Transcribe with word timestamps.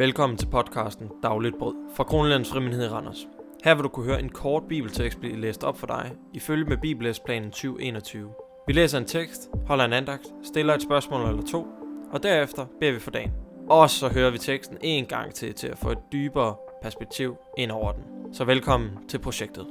Velkommen 0.00 0.38
til 0.38 0.46
podcasten 0.46 1.10
Dagligt 1.22 1.58
Brød 1.58 1.74
fra 1.96 2.04
Kronlands 2.04 2.50
Frimindhed 2.50 2.84
i 2.84 2.88
Randers. 2.88 3.28
Her 3.64 3.74
vil 3.74 3.84
du 3.84 3.88
kunne 3.88 4.06
høre 4.06 4.20
en 4.20 4.28
kort 4.28 4.62
bibeltekst 4.68 5.20
blive 5.20 5.40
læst 5.40 5.64
op 5.64 5.78
for 5.78 5.86
dig, 5.86 6.12
ifølge 6.34 6.64
med 6.64 6.76
Bibellæsplanen 6.76 7.50
2021. 7.50 8.30
Vi 8.66 8.72
læser 8.72 8.98
en 8.98 9.04
tekst, 9.04 9.50
holder 9.66 9.84
en 9.84 9.92
andagt, 9.92 10.26
stiller 10.42 10.74
et 10.74 10.82
spørgsmål 10.82 11.28
eller 11.28 11.42
to, 11.42 11.66
og 12.12 12.22
derefter 12.22 12.66
beder 12.80 12.92
vi 12.92 12.98
for 12.98 13.10
dagen. 13.10 13.32
Og 13.70 13.90
så 13.90 14.08
hører 14.08 14.30
vi 14.30 14.38
teksten 14.38 14.78
en 14.80 15.06
gang 15.06 15.34
til, 15.34 15.54
til 15.54 15.66
at 15.66 15.78
få 15.78 15.90
et 15.90 15.98
dybere 16.12 16.54
perspektiv 16.82 17.36
ind 17.58 17.70
over 17.70 17.92
den. 17.92 18.02
Så 18.32 18.44
velkommen 18.44 18.90
til 19.08 19.18
projektet. 19.18 19.66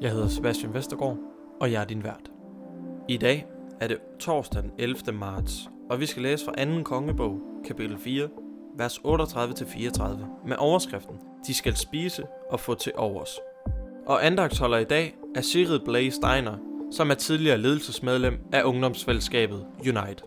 Jeg 0.00 0.10
hedder 0.10 0.28
Sebastian 0.28 0.74
Vestergaard, 0.74 1.18
og 1.60 1.72
jeg 1.72 1.80
er 1.80 1.86
din 1.86 2.04
vært. 2.04 2.30
I 3.08 3.16
dag 3.16 3.46
er 3.80 3.88
det 3.88 3.98
torsdag 4.20 4.62
den 4.62 4.72
11. 4.78 5.12
marts, 5.12 5.68
og 5.90 6.00
vi 6.00 6.06
skal 6.06 6.22
læse 6.22 6.44
fra 6.44 6.64
2. 6.64 6.82
kongebog, 6.82 7.40
kapitel 7.66 7.98
4, 7.98 8.28
vers 8.76 8.98
38-34, 8.98 10.46
med 10.48 10.56
overskriften, 10.56 11.16
De 11.46 11.54
skal 11.54 11.76
spise 11.76 12.26
og 12.50 12.60
få 12.60 12.74
til 12.74 12.92
overs. 12.96 13.38
Og 14.06 14.26
andagtsholder 14.26 14.78
i 14.78 14.84
dag 14.84 15.16
er 15.34 15.40
Sigrid 15.40 15.80
Blaze 15.80 16.16
Steiner, 16.16 16.58
som 16.92 17.10
er 17.10 17.14
tidligere 17.14 17.58
ledelsesmedlem 17.58 18.40
af 18.52 18.62
ungdomsfællesskabet 18.62 19.66
Unite. 19.78 20.22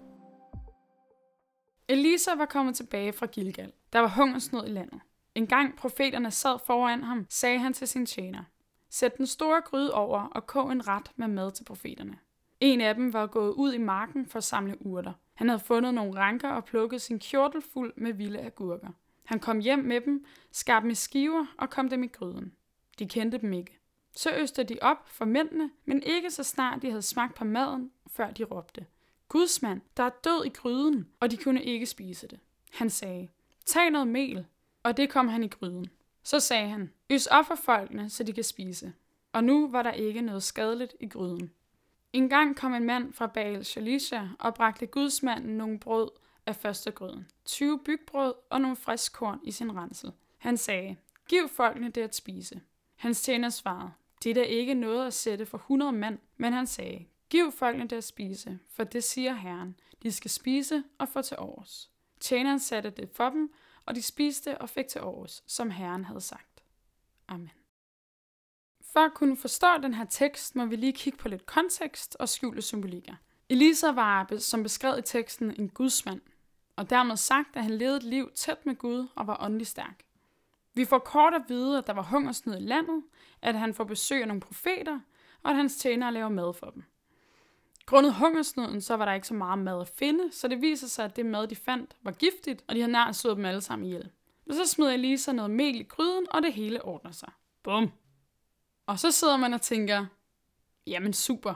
Elisa 1.90 2.32
var 2.36 2.46
kommet 2.46 2.76
tilbage 2.76 3.14
fra 3.14 3.26
Gilgal. 3.26 3.72
Der 3.94 4.00
var 4.00 4.08
hungersnød 4.08 4.68
i 4.68 4.72
landet. 4.72 5.00
En 5.36 5.48
gang 5.48 5.78
profeterne 5.78 6.32
sad 6.32 6.60
foran 6.66 7.04
ham, 7.04 7.26
sagde 7.30 7.60
han 7.60 7.74
til 7.74 7.88
sin 7.88 8.06
tjener, 8.06 8.44
Sæt 8.90 9.18
den 9.18 9.28
store 9.28 9.62
gryde 9.62 9.94
over 9.94 10.20
og 10.22 10.48
kog 10.48 10.72
en 10.72 10.88
ret 10.88 11.12
med 11.16 11.28
mad 11.28 11.52
til 11.52 11.64
profeterne. 11.64 12.18
En 12.60 12.82
af 12.82 12.96
dem 12.96 13.14
var 13.14 13.28
gået 13.28 13.54
ud 13.54 13.74
i 13.74 13.78
marken 13.78 14.26
for 14.26 14.38
at 14.38 14.44
samle 14.44 14.86
urter. 14.86 15.14
Han 15.38 15.50
havde 15.50 15.60
fundet 15.60 15.94
nogle 15.94 16.20
ranker 16.20 16.50
og 16.50 16.66
plukket 16.66 17.02
sin 17.02 17.20
kjortel 17.20 17.62
fuld 17.62 17.94
med 17.96 18.14
vilde 18.14 18.40
agurker. 18.40 18.90
Han 19.26 19.40
kom 19.40 19.60
hjem 19.60 19.80
med 19.80 20.02
dem, 20.02 20.26
skar 20.52 20.80
dem 20.80 20.90
i 20.90 20.96
skiver 20.96 21.46
og 21.58 21.70
kom 21.70 21.90
dem 21.90 22.04
i 22.04 22.08
gryden. 22.08 22.54
De 23.00 23.08
kendte 23.08 23.38
dem 23.38 23.54
ikke. 23.54 23.80
Så 24.16 24.36
øste 24.36 24.64
de 24.64 24.78
op 24.82 25.10
for 25.10 25.26
mændene, 25.26 25.72
men 25.86 26.04
ikke 26.04 26.32
så 26.32 26.44
snart 26.44 26.82
de 26.82 26.90
havde 26.90 27.02
smagt 27.02 27.36
på 27.36 27.44
maden, 27.44 27.92
før 28.08 28.32
de 28.32 28.44
råbte. 28.44 28.86
Gudsmand, 29.30 29.82
der 29.98 30.04
er 30.04 30.10
død 30.24 30.46
i 30.46 30.50
gryden, 30.50 31.08
og 31.20 31.32
de 31.32 31.38
kunne 31.38 31.64
ikke 31.64 31.86
spise 31.86 32.28
det. 32.28 32.40
Han 32.72 32.90
sagde, 32.90 33.28
tag 33.66 33.90
noget 33.90 34.08
mel, 34.08 34.46
og 34.84 34.98
det 34.98 35.10
kom 35.10 35.28
han 35.28 35.44
i 35.44 35.48
gryden. 35.48 35.88
Så 36.24 36.40
sagde 36.40 36.70
han, 36.70 36.94
ys 37.12 37.26
op 37.26 37.46
for 37.46 37.56
folkene, 37.56 38.10
så 38.10 38.24
de 38.24 38.34
kan 38.34 38.44
spise. 38.44 38.94
Og 39.34 39.44
nu 39.44 39.68
var 39.68 39.84
der 39.84 39.92
ikke 39.92 40.22
noget 40.22 40.44
skadeligt 40.44 40.96
i 41.00 41.08
gryden. 41.08 41.52
En 42.14 42.30
gang 42.30 42.56
kom 42.56 42.74
en 42.74 42.84
mand 42.84 43.14
fra 43.14 43.28
Baal 43.28 43.66
Shalisha 43.66 44.22
og 44.40 44.54
bragte 44.54 44.86
gudsmanden 44.86 45.58
nogle 45.58 45.80
brød 45.80 46.10
af 46.46 46.56
første 46.56 46.92
gryden, 46.92 47.28
20 47.46 47.80
bygbrød 47.86 48.34
og 48.50 48.62
nogle 48.62 48.76
frisk 48.76 49.14
korn 49.14 49.40
i 49.44 49.52
sin 49.52 49.76
rensel. 49.76 50.12
Han 50.38 50.58
sagde, 50.58 50.96
giv 51.30 51.50
folkene 51.50 51.90
det 51.90 52.02
at 52.02 52.16
spise. 52.16 52.62
Hans 52.96 53.22
tjener 53.22 53.50
svarede, 53.50 53.92
det 54.24 54.30
er 54.30 54.34
da 54.34 54.42
ikke 54.42 54.74
noget 54.74 55.08
at 55.08 55.14
sætte 55.14 55.46
for 55.46 55.58
100 55.58 55.92
mand, 55.92 56.20
men 56.38 56.54
han 56.54 56.68
sagde, 56.68 57.06
giv 57.30 57.52
folkene 57.52 57.88
det 57.88 57.96
at 57.96 58.04
spise, 58.04 58.60
for 58.70 58.84
det 58.84 59.04
siger 59.04 59.34
Herren, 59.34 59.80
de 60.04 60.12
skal 60.12 60.32
spise 60.32 60.84
og 60.98 61.10
få 61.10 61.22
til 61.22 61.38
års. 61.40 61.92
Tjeneren 62.20 62.60
satte 62.60 62.90
det 62.90 63.10
for 63.14 63.30
dem, 63.30 63.54
og 63.86 63.96
de 63.96 64.02
spiste 64.02 64.58
og 64.58 64.70
fik 64.70 64.88
til 64.88 65.02
års, 65.02 65.44
som 65.48 65.70
Herren 65.72 66.06
havde 66.06 66.22
sagt. 66.22 66.64
Amen. 67.28 67.52
For 68.94 69.00
at 69.00 69.14
kunne 69.14 69.38
forstå 69.38 69.68
den 69.84 69.94
her 69.94 70.06
tekst, 70.06 70.56
må 70.56 70.66
vi 70.66 70.76
lige 70.76 70.94
kigge 70.94 71.18
på 71.18 71.28
lidt 71.28 71.46
kontekst 71.46 72.18
og 72.20 72.30
skjulte 72.30 72.62
symbolikker. 72.62 73.14
Elisa 73.50 73.92
var, 73.92 74.38
som 74.38 74.64
beskrevet 74.64 75.00
i 75.00 75.02
teksten, 75.02 75.56
en 75.60 75.70
gudsmand, 75.70 76.22
og 76.76 76.90
dermed 76.90 77.18
sagt, 77.18 77.56
at 77.56 77.64
han 77.64 77.78
levede 77.78 77.98
et 77.98 78.04
liv 78.04 78.32
tæt 78.36 78.66
med 78.66 78.76
Gud 78.76 79.08
og 79.16 79.28
var 79.28 79.44
åndelig 79.46 79.68
stærk. 79.68 80.04
Vi 80.74 80.86
får 80.86 81.00
kort 81.00 81.34
at 81.34 81.42
vide, 81.48 81.78
at 81.78 81.88
der 81.88 81.94
var 81.94 82.02
hungersnød 82.02 82.58
i 82.58 82.62
landet, 82.62 83.04
at 83.42 83.56
han 83.56 83.74
får 83.74 83.84
besøg 83.84 84.22
af 84.22 84.28
nogle 84.28 84.42
profeter, 84.42 85.00
og 85.44 85.50
at 85.50 85.56
hans 85.56 85.76
tjenere 85.76 86.14
laver 86.14 86.30
mad 86.30 86.54
for 86.54 86.70
dem. 86.70 86.84
Grundet 87.86 88.14
hungersnøden, 88.14 88.82
så 88.82 88.98
var 88.98 89.06
der 89.06 89.14
ikke 89.14 89.28
så 89.28 89.34
meget 89.34 89.60
mad 89.60 89.82
at 89.82 89.92
finde, 89.96 90.32
så 90.32 90.48
det 90.48 90.62
viser 90.62 90.88
sig, 90.88 91.06
at 91.06 91.16
det 91.16 91.26
mad, 91.26 91.48
de 91.48 91.56
fandt, 91.56 91.96
var 92.02 92.12
giftigt, 92.12 92.64
og 92.68 92.76
de 92.76 92.82
har 92.82 92.88
nær 92.88 93.12
slået 93.12 93.38
dem 93.38 93.46
alle 93.46 93.62
sammen 93.62 93.86
ihjel. 93.86 94.12
Men 94.46 94.56
så 94.56 94.66
smider 94.66 94.92
Elisa 94.92 95.32
noget 95.32 95.52
mel 95.52 95.80
i 95.80 95.84
gryden, 95.84 96.26
og 96.30 96.44
det 96.44 96.54
hele 96.54 96.86
ordner 96.86 97.12
sig. 97.12 97.30
Bum. 97.64 97.92
Og 98.88 99.00
så 99.00 99.12
sidder 99.12 99.38
man 99.38 99.54
og 99.54 99.62
tænker, 99.62 100.06
jamen 100.88 101.14
super. 101.14 101.54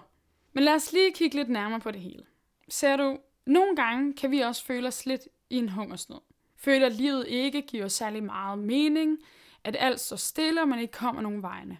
Men 0.54 0.64
lad 0.64 0.74
os 0.74 0.94
lige 0.94 1.14
kigge 1.14 1.36
lidt 1.36 1.50
nærmere 1.50 1.80
på 1.80 1.92
det 1.92 2.02
hele. 2.02 2.26
Ser 2.70 2.98
du, 2.98 3.18
nogle 3.46 3.76
gange 3.76 4.14
kan 4.14 4.32
vi 4.32 4.40
også 4.40 4.66
føle 4.66 4.88
os 4.88 5.06
lidt 5.06 5.22
i 5.50 5.58
en 5.58 5.70
hungersnød. 5.70 6.20
Føler, 6.56 6.86
at 6.86 6.94
livet 6.94 7.28
ikke 7.28 7.62
giver 7.62 7.88
særlig 7.88 8.24
meget 8.24 8.60
mening, 8.60 9.18
at 9.64 9.76
alt 9.80 10.00
står 10.00 10.16
stille, 10.16 10.62
og 10.62 10.68
man 10.68 10.80
ikke 10.80 10.92
kommer 10.92 11.22
nogen 11.22 11.42
vegne. 11.42 11.78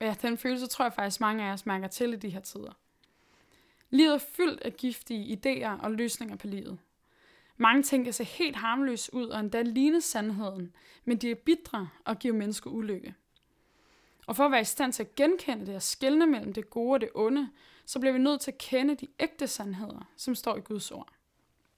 Ja, 0.00 0.14
den 0.22 0.38
følelse 0.38 0.66
tror 0.66 0.84
jeg 0.84 0.92
faktisk 0.92 1.20
mange 1.20 1.44
af 1.44 1.52
os 1.52 1.66
mærker 1.66 1.88
til 1.88 2.12
i 2.12 2.16
de 2.16 2.28
her 2.28 2.40
tider. 2.40 2.72
Livet 3.90 4.14
er 4.14 4.18
fyldt 4.18 4.60
af 4.60 4.76
giftige 4.76 5.36
idéer 5.36 5.82
og 5.82 5.90
løsninger 5.92 6.36
på 6.36 6.46
livet. 6.46 6.78
Mange 7.56 7.82
ting 7.82 8.04
kan 8.04 8.12
se 8.12 8.24
helt 8.24 8.56
harmløse 8.56 9.14
ud 9.14 9.26
og 9.26 9.40
endda 9.40 9.62
ligne 9.62 10.00
sandheden, 10.00 10.74
men 11.04 11.16
de 11.16 11.30
er 11.30 11.34
bitre 11.34 11.88
og 12.04 12.18
giver 12.18 12.34
mennesker 12.34 12.70
ulykke. 12.70 13.14
Og 14.26 14.36
for 14.36 14.44
at 14.44 14.50
være 14.50 14.60
i 14.60 14.64
stand 14.64 14.92
til 14.92 15.02
at 15.02 15.14
genkende 15.14 15.66
det 15.66 15.74
og 15.74 15.82
skelne 15.82 16.26
mellem 16.26 16.52
det 16.52 16.70
gode 16.70 16.96
og 16.96 17.00
det 17.00 17.10
onde, 17.14 17.50
så 17.86 18.00
bliver 18.00 18.12
vi 18.12 18.18
nødt 18.18 18.40
til 18.40 18.50
at 18.50 18.58
kende 18.58 18.94
de 18.94 19.06
ægte 19.20 19.46
sandheder, 19.46 20.10
som 20.16 20.34
står 20.34 20.56
i 20.56 20.60
Guds 20.60 20.90
ord. 20.90 21.08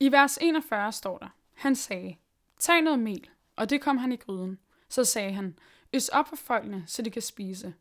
I 0.01 0.13
vers 0.13 0.39
41 0.41 0.93
står 0.93 1.19
der, 1.19 1.29
han 1.55 1.75
sagde, 1.75 2.17
tag 2.59 2.83
noget 2.83 2.99
mel, 2.99 3.29
og 3.57 3.71
det 3.71 3.81
kom 3.81 3.99
han 3.99 4.13
i 4.13 4.17
gryden. 4.17 4.59
Så 4.89 5.05
sagde 5.05 5.33
han, 5.33 5.59
øs 5.93 6.09
op 6.09 6.29
for 6.29 6.37
folkene, 6.37 6.85
så 6.87 7.03
de 7.03 7.11
kan 7.11 7.23
spise. 7.23 7.75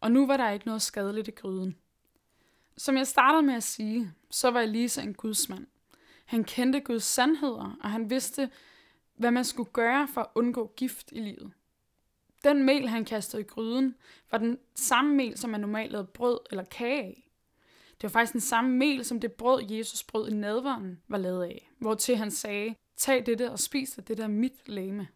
Og 0.00 0.12
nu 0.12 0.26
var 0.26 0.36
der 0.36 0.50
ikke 0.50 0.66
noget 0.66 0.82
skadeligt 0.82 1.28
i 1.28 1.30
gryden. 1.30 1.76
Som 2.76 2.96
jeg 2.96 3.06
startede 3.06 3.42
med 3.42 3.54
at 3.54 3.62
sige, 3.62 4.12
så 4.30 4.50
var 4.50 4.60
Elisa 4.60 5.02
en 5.02 5.14
gudsmand. 5.14 5.66
Han 6.24 6.44
kendte 6.44 6.80
Guds 6.80 7.04
sandheder, 7.04 7.76
og 7.80 7.90
han 7.90 8.10
vidste, 8.10 8.50
hvad 9.16 9.30
man 9.30 9.44
skulle 9.44 9.70
gøre 9.72 10.08
for 10.08 10.20
at 10.20 10.30
undgå 10.34 10.72
gift 10.76 11.12
i 11.12 11.20
livet. 11.20 11.52
Den 12.44 12.62
mel, 12.62 12.88
han 12.88 13.04
kastede 13.04 13.42
i 13.42 13.44
gryden, 13.44 13.94
var 14.30 14.38
den 14.38 14.58
samme 14.74 15.14
mel, 15.14 15.38
som 15.38 15.50
man 15.50 15.60
normalt 15.60 15.92
lavede 15.92 16.08
brød 16.14 16.38
eller 16.50 16.64
kage 16.64 17.02
af. 17.02 17.30
Det 17.92 18.02
var 18.02 18.08
faktisk 18.08 18.32
den 18.32 18.40
samme 18.40 18.70
mel, 18.70 19.04
som 19.04 19.20
det 19.20 19.32
brød, 19.32 19.70
Jesus 19.70 20.02
brød 20.02 20.28
i 20.28 20.34
nadveren, 20.34 21.00
var 21.08 21.18
lavet 21.18 21.44
af. 21.44 21.70
Hvor 21.78 21.94
til 21.94 22.16
han 22.16 22.30
sagde, 22.30 22.74
tag 22.96 23.26
dette 23.26 23.50
og 23.50 23.58
spis 23.58 23.90
det, 23.90 24.08
det 24.08 24.18
der 24.18 24.28
mit 24.28 24.68
læme. 24.68 25.08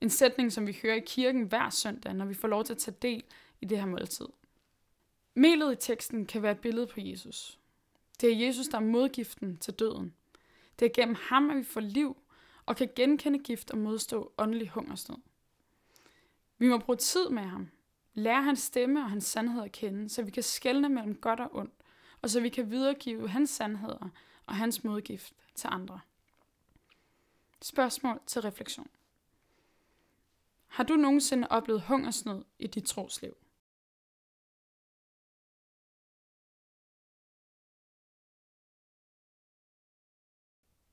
En 0.00 0.10
sætning, 0.10 0.52
som 0.52 0.66
vi 0.66 0.78
hører 0.82 0.94
i 0.94 1.02
kirken 1.06 1.42
hver 1.42 1.70
søndag, 1.70 2.14
når 2.14 2.24
vi 2.24 2.34
får 2.34 2.48
lov 2.48 2.64
til 2.64 2.72
at 2.72 2.78
tage 2.78 2.96
del 3.02 3.22
i 3.60 3.64
det 3.64 3.78
her 3.78 3.86
måltid. 3.86 4.26
Melet 5.34 5.72
i 5.72 5.76
teksten 5.76 6.26
kan 6.26 6.42
være 6.42 6.52
et 6.52 6.60
billede 6.60 6.86
på 6.86 7.00
Jesus. 7.00 7.58
Det 8.20 8.32
er 8.32 8.46
Jesus, 8.46 8.66
der 8.66 8.76
er 8.76 8.82
modgiften 8.82 9.56
til 9.56 9.74
døden. 9.74 10.14
Det 10.78 10.86
er 10.86 10.92
gennem 10.94 11.16
ham, 11.20 11.50
at 11.50 11.56
vi 11.56 11.64
får 11.64 11.80
liv 11.80 12.16
og 12.66 12.76
kan 12.76 12.88
genkende 12.96 13.38
gift 13.38 13.70
og 13.70 13.78
modstå 13.78 14.32
åndelig 14.38 14.68
hungersnød. 14.68 15.16
Vi 16.58 16.68
må 16.68 16.78
bruge 16.78 16.96
tid 16.96 17.28
med 17.28 17.42
ham, 17.42 17.70
lære 18.14 18.42
hans 18.42 18.58
stemme 18.58 19.00
og 19.00 19.10
hans 19.10 19.24
sandhed 19.24 19.62
at 19.62 19.72
kende, 19.72 20.08
så 20.08 20.22
vi 20.22 20.30
kan 20.30 20.42
skelne 20.42 20.88
mellem 20.88 21.16
godt 21.16 21.40
og 21.40 21.54
ondt, 21.54 21.74
og 22.22 22.30
så 22.30 22.40
vi 22.40 22.48
kan 22.48 22.70
videregive 22.70 23.28
hans 23.28 23.50
sandheder 23.50 24.08
og 24.46 24.54
hans 24.54 24.84
modgift 24.84 25.34
til 25.54 25.68
andre. 25.72 26.00
Spørgsmål 27.62 28.20
til 28.26 28.42
refleksion. 28.42 28.90
Har 30.66 30.84
du 30.84 30.94
nogensinde 30.94 31.48
oplevet 31.50 31.82
hungersnød 31.82 32.44
i 32.58 32.66
dit 32.66 32.84
trosliv? 32.84 33.36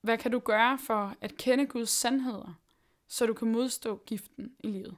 Hvad 0.02 0.18
kan 0.18 0.32
du 0.32 0.40
gøre 0.40 0.78
for 0.78 1.16
at 1.22 1.38
kende 1.38 1.68
Guds 1.68 1.90
sandheder, 1.90 2.54
så 3.08 3.26
du 3.26 3.34
kan 3.34 3.52
modstå 3.52 4.04
giften 4.06 4.56
i 4.60 4.68
livet? 4.68 4.98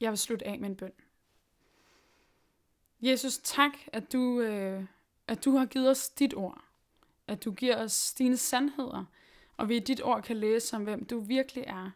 Jeg 0.00 0.10
vil 0.10 0.18
slutte 0.18 0.46
af 0.46 0.58
med 0.58 0.68
en 0.68 0.76
bøn. 0.76 0.92
Jesus, 3.00 3.38
tak, 3.38 3.72
at 3.86 4.12
du, 4.12 4.40
øh, 4.40 4.84
at 5.26 5.44
du 5.44 5.50
har 5.50 5.66
givet 5.66 5.90
os 5.90 6.08
dit 6.08 6.34
ord. 6.34 6.64
At 7.26 7.44
du 7.44 7.52
giver 7.52 7.76
os 7.76 8.14
dine 8.14 8.36
sandheder, 8.36 9.04
og 9.56 9.68
vi 9.68 9.76
i 9.76 9.80
dit 9.80 10.02
ord 10.02 10.22
kan 10.22 10.36
læse 10.36 10.76
om, 10.76 10.84
hvem 10.84 11.04
du 11.04 11.20
virkelig 11.20 11.64
er. 11.66 11.90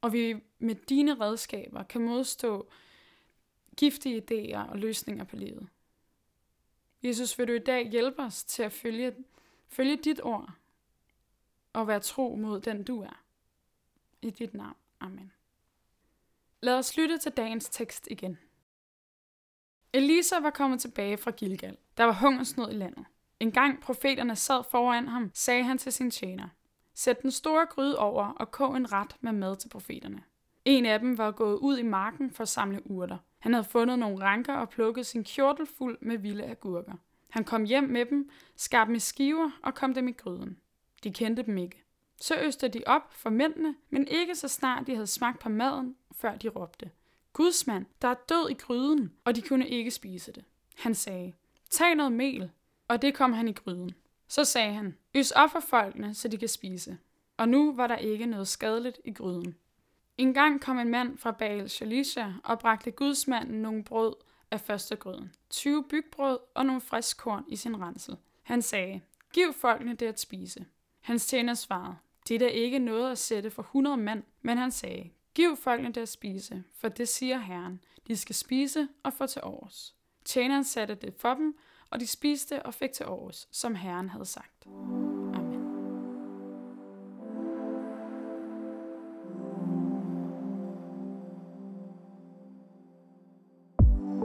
Og 0.00 0.12
vi 0.12 0.40
med 0.58 0.74
dine 0.74 1.20
redskaber 1.20 1.82
kan 1.82 2.00
modstå 2.00 2.68
giftige 3.76 4.22
idéer 4.22 4.70
og 4.70 4.78
løsninger 4.78 5.24
på 5.24 5.36
livet. 5.36 5.68
Jesus, 7.02 7.38
vil 7.38 7.48
du 7.48 7.52
i 7.52 7.58
dag 7.58 7.90
hjælpe 7.90 8.22
os 8.22 8.44
til 8.44 8.62
at 8.62 8.72
følge, 8.72 9.14
følge 9.68 9.96
dit 9.96 10.20
ord 10.22 10.50
og 11.72 11.88
være 11.88 12.00
tro 12.00 12.34
mod 12.34 12.60
den 12.60 12.84
du 12.84 13.02
er. 13.02 13.22
I 14.22 14.30
dit 14.30 14.54
navn. 14.54 14.76
Amen. 15.00 15.32
Lad 16.64 16.78
os 16.78 16.96
lytte 16.96 17.18
til 17.18 17.32
dagens 17.32 17.68
tekst 17.68 18.08
igen. 18.10 18.38
Elisa 19.92 20.40
var 20.40 20.50
kommet 20.50 20.80
tilbage 20.80 21.16
fra 21.16 21.30
Gilgal. 21.30 21.76
Der 21.96 22.04
var 22.04 22.12
hungersnød 22.12 22.70
i 22.70 22.74
landet. 22.74 23.04
En 23.40 23.52
gang 23.52 23.80
profeterne 23.80 24.36
sad 24.36 24.64
foran 24.70 25.08
ham, 25.08 25.30
sagde 25.34 25.64
han 25.64 25.78
til 25.78 25.92
sin 25.92 26.10
tjener, 26.10 26.48
Sæt 26.94 27.22
den 27.22 27.30
store 27.30 27.66
gryde 27.66 27.98
over 27.98 28.26
og 28.26 28.50
kog 28.50 28.76
en 28.76 28.92
ret 28.92 29.16
med 29.20 29.32
mad 29.32 29.56
til 29.56 29.68
profeterne. 29.68 30.22
En 30.64 30.86
af 30.86 31.00
dem 31.00 31.18
var 31.18 31.30
gået 31.30 31.56
ud 31.56 31.78
i 31.78 31.82
marken 31.82 32.30
for 32.30 32.42
at 32.42 32.48
samle 32.48 32.90
urter. 32.90 33.18
Han 33.38 33.52
havde 33.52 33.64
fundet 33.64 33.98
nogle 33.98 34.24
ranker 34.24 34.54
og 34.54 34.68
plukket 34.68 35.06
sin 35.06 35.24
kjortel 35.24 35.66
fuld 35.66 35.98
med 36.00 36.18
vilde 36.18 36.44
agurker. 36.44 36.94
Han 37.30 37.44
kom 37.44 37.64
hjem 37.64 37.84
med 37.84 38.06
dem, 38.06 38.30
skar 38.56 38.84
dem 38.84 38.94
i 38.94 38.98
skiver 38.98 39.50
og 39.62 39.74
kom 39.74 39.94
dem 39.94 40.08
i 40.08 40.12
gryden. 40.12 40.58
De 41.04 41.12
kendte 41.12 41.42
dem 41.42 41.58
ikke. 41.58 41.84
Så 42.24 42.40
øste 42.40 42.68
de 42.68 42.82
op 42.86 43.12
for 43.12 43.30
mændene, 43.30 43.74
men 43.90 44.08
ikke 44.08 44.34
så 44.34 44.48
snart 44.48 44.86
de 44.86 44.94
havde 44.94 45.06
smagt 45.06 45.38
på 45.38 45.48
maden, 45.48 45.96
før 46.12 46.36
de 46.36 46.48
råbte. 46.48 46.90
Gudsmand, 47.32 47.86
der 48.02 48.08
er 48.08 48.14
død 48.28 48.50
i 48.50 48.54
gryden, 48.54 49.12
og 49.24 49.36
de 49.36 49.42
kunne 49.42 49.68
ikke 49.68 49.90
spise 49.90 50.32
det. 50.32 50.44
Han 50.76 50.94
sagde, 50.94 51.32
tag 51.70 51.94
noget 51.94 52.12
mel, 52.12 52.50
og 52.88 53.02
det 53.02 53.14
kom 53.14 53.32
han 53.32 53.48
i 53.48 53.52
gryden. 53.52 53.94
Så 54.28 54.44
sagde 54.44 54.72
han, 54.72 54.96
ys 55.16 55.30
op 55.30 55.50
for 55.50 55.60
folkene, 55.60 56.14
så 56.14 56.28
de 56.28 56.36
kan 56.36 56.48
spise. 56.48 56.98
Og 57.36 57.48
nu 57.48 57.74
var 57.74 57.86
der 57.86 57.96
ikke 57.96 58.26
noget 58.26 58.48
skadeligt 58.48 59.00
i 59.04 59.12
gryden. 59.12 59.56
En 60.18 60.34
gang 60.34 60.60
kom 60.60 60.78
en 60.78 60.90
mand 60.90 61.18
fra 61.18 61.30
Baal 61.30 61.70
Shalisha 61.70 62.30
og 62.44 62.58
bragte 62.58 62.90
gudsmanden 62.90 63.62
nogle 63.62 63.84
brød 63.84 64.14
af 64.50 64.60
første 64.60 64.96
gryden, 64.96 65.32
20 65.50 65.84
bygbrød 65.84 66.38
og 66.54 66.66
nogle 66.66 66.80
frisk 66.80 67.18
korn 67.18 67.44
i 67.48 67.56
sin 67.56 67.80
rensel. 67.80 68.16
Han 68.42 68.62
sagde, 68.62 69.00
giv 69.32 69.52
folkene 69.52 69.94
det 69.94 70.06
at 70.06 70.20
spise. 70.20 70.66
Hans 71.00 71.26
tjener 71.26 71.54
svarede, 71.54 71.96
det 72.28 72.34
er 72.34 72.38
da 72.38 72.46
ikke 72.46 72.78
noget 72.78 73.10
at 73.10 73.18
sætte 73.18 73.50
for 73.50 73.62
100 73.62 73.96
mand, 73.96 74.22
men 74.42 74.58
han 74.58 74.70
sagde, 74.70 75.10
giv 75.34 75.56
folkene 75.56 75.92
det 75.92 76.00
at 76.00 76.08
spise, 76.08 76.64
for 76.80 76.88
det 76.88 77.08
siger 77.08 77.38
Herren, 77.38 77.80
de 78.08 78.16
skal 78.16 78.34
spise 78.34 78.88
og 79.02 79.12
få 79.12 79.26
til 79.26 79.42
års. 79.44 79.94
Tjeneren 80.24 80.64
satte 80.64 80.94
det 80.94 81.14
for 81.18 81.34
dem, 81.34 81.56
og 81.90 82.00
de 82.00 82.06
spiste 82.06 82.62
og 82.62 82.74
fik 82.74 82.92
til 82.92 83.06
års, 83.06 83.48
som 83.52 83.74
Herren 83.74 84.08
havde 84.08 84.26
sagt. 84.26 84.66
Amen. 85.34 85.60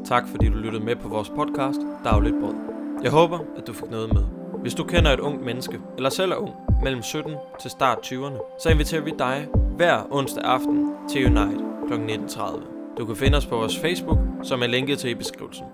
Tak 0.05 0.27
fordi 0.27 0.49
du 0.49 0.57
lyttede 0.57 0.85
med 0.85 0.95
på 0.95 1.07
vores 1.07 1.29
podcast 1.29 1.79
Dagligt 2.03 2.35
Brød. 2.39 2.55
Jeg 3.03 3.11
håber, 3.11 3.39
at 3.57 3.67
du 3.67 3.73
fik 3.73 3.89
noget 3.89 4.13
med. 4.13 4.38
Hvis 4.61 4.75
du 4.75 4.83
kender 4.83 5.11
et 5.11 5.19
ungt 5.19 5.45
menneske, 5.45 5.79
eller 5.97 6.09
selv 6.09 6.31
er 6.31 6.35
ung, 6.35 6.53
mellem 6.83 7.01
17 7.01 7.33
til 7.59 7.71
start 7.71 7.97
20'erne, 8.05 8.59
så 8.59 8.69
inviterer 8.69 9.01
vi 9.01 9.11
dig 9.19 9.47
hver 9.75 10.07
onsdag 10.11 10.43
aften 10.43 10.93
til 11.09 11.25
Unite 11.25 11.63
kl. 11.87 11.93
19.30. 11.93 12.95
Du 12.97 13.05
kan 13.05 13.15
finde 13.15 13.37
os 13.37 13.45
på 13.45 13.55
vores 13.55 13.79
Facebook, 13.79 14.17
som 14.43 14.61
er 14.61 14.67
linket 14.67 14.99
til 14.99 15.09
i 15.09 15.13
beskrivelsen. 15.13 15.65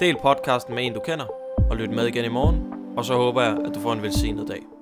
Del 0.00 0.16
podcasten 0.22 0.74
med 0.74 0.86
en, 0.86 0.94
du 0.94 1.00
kender, 1.00 1.26
og 1.70 1.76
lyt 1.76 1.90
med 1.90 2.06
igen 2.06 2.24
i 2.24 2.28
morgen, 2.28 2.62
og 2.96 3.04
så 3.04 3.14
håber 3.14 3.42
jeg, 3.42 3.56
at 3.64 3.74
du 3.74 3.80
får 3.80 3.92
en 3.92 4.02
velsignet 4.02 4.48
dag. 4.48 4.73